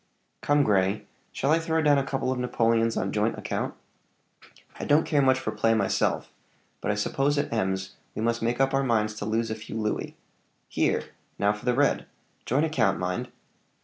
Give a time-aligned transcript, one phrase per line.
[0.41, 3.75] "Come, Grey; shall I throw down a couple of napoleons on joint account?
[4.79, 6.31] I don't care much for play myself;
[6.81, 9.77] but I suppose at Ems we must make up our minds to lose a few
[9.79, 10.15] louis.
[10.67, 11.03] Here!
[11.37, 12.07] now for the red
[12.47, 13.27] joint account, mind!"